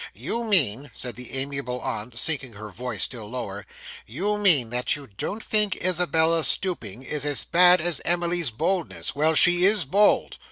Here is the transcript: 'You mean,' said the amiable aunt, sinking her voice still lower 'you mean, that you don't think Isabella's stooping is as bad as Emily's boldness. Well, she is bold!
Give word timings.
'You 0.15 0.43
mean,' 0.43 0.89
said 0.95 1.15
the 1.15 1.31
amiable 1.31 1.79
aunt, 1.79 2.17
sinking 2.17 2.53
her 2.53 2.71
voice 2.71 3.03
still 3.03 3.29
lower 3.29 3.67
'you 4.07 4.35
mean, 4.39 4.71
that 4.71 4.95
you 4.95 5.05
don't 5.05 5.43
think 5.43 5.75
Isabella's 5.75 6.47
stooping 6.47 7.03
is 7.03 7.23
as 7.23 7.43
bad 7.43 7.79
as 7.79 8.01
Emily's 8.03 8.49
boldness. 8.49 9.13
Well, 9.13 9.35
she 9.35 9.63
is 9.63 9.85
bold! 9.85 10.39